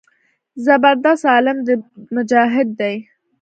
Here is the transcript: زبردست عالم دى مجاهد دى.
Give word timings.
زبردست 0.65 1.23
عالم 1.31 1.57
دى 1.67 1.73
مجاهد 2.15 2.67
دى. 2.79 2.93